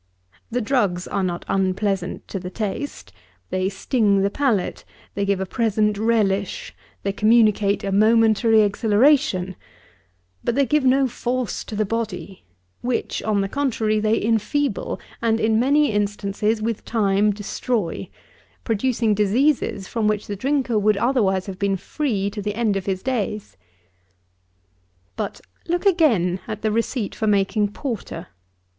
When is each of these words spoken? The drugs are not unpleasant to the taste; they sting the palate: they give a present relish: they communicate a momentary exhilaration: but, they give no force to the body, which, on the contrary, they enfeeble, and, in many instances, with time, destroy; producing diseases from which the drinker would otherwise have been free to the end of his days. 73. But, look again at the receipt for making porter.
The 0.49 0.61
drugs 0.61 1.07
are 1.07 1.21
not 1.21 1.45
unpleasant 1.47 2.27
to 2.29 2.39
the 2.39 2.49
taste; 2.49 3.13
they 3.51 3.69
sting 3.69 4.23
the 4.23 4.31
palate: 4.31 4.83
they 5.13 5.25
give 5.25 5.39
a 5.39 5.45
present 5.45 5.95
relish: 5.95 6.73
they 7.03 7.11
communicate 7.11 7.83
a 7.83 7.91
momentary 7.91 8.61
exhilaration: 8.61 9.55
but, 10.43 10.55
they 10.55 10.65
give 10.65 10.83
no 10.83 11.07
force 11.07 11.63
to 11.65 11.75
the 11.75 11.85
body, 11.85 12.43
which, 12.81 13.21
on 13.21 13.41
the 13.41 13.47
contrary, 13.47 13.99
they 13.99 14.19
enfeeble, 14.19 14.99
and, 15.21 15.39
in 15.39 15.59
many 15.59 15.91
instances, 15.91 16.63
with 16.63 16.83
time, 16.83 17.29
destroy; 17.29 18.09
producing 18.63 19.13
diseases 19.13 19.87
from 19.87 20.07
which 20.07 20.25
the 20.25 20.35
drinker 20.35 20.79
would 20.79 20.97
otherwise 20.97 21.45
have 21.45 21.59
been 21.59 21.77
free 21.77 22.31
to 22.31 22.41
the 22.41 22.55
end 22.55 22.75
of 22.75 22.87
his 22.87 23.03
days. 23.03 23.55
73. 25.13 25.13
But, 25.15 25.41
look 25.71 25.85
again 25.85 26.39
at 26.47 26.63
the 26.63 26.71
receipt 26.71 27.13
for 27.13 27.27
making 27.27 27.67
porter. 27.73 28.29